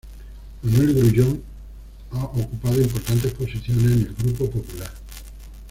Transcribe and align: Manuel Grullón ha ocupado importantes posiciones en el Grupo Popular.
Manuel 0.63 0.95
Grullón 1.11 1.43
ha 2.13 2.23
ocupado 2.23 2.81
importantes 2.81 3.33
posiciones 3.33 3.85
en 3.85 3.91
el 3.91 4.15
Grupo 4.17 4.49
Popular. 4.49 4.91